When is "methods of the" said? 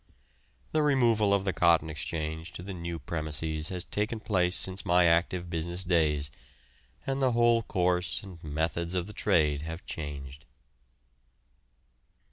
8.43-9.13